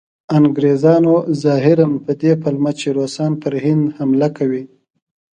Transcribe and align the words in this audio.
انګریزانو 0.37 1.15
ظاهراً 1.43 1.87
په 2.05 2.11
دې 2.21 2.31
پلمه 2.41 2.71
چې 2.79 2.87
روسان 2.97 3.31
پر 3.41 3.53
هند 3.63 3.83
حمله 3.97 4.29
کوي. 4.37 4.63